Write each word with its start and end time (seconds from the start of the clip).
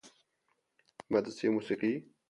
مدرسۀ 1.11 1.47
موسیقی 1.49 1.91